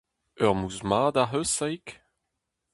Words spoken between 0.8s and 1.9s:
mat ac'h eus, Saig?